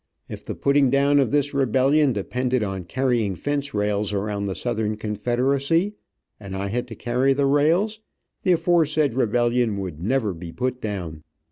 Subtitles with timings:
[0.27, 4.97] If the putting down of this rebellion depended on carrying fence rails around the Southern
[4.97, 5.93] Confederacy,
[6.39, 7.99] and I had to carry the rails,
[8.41, 11.21] the aforesaid rebellion never would be put down.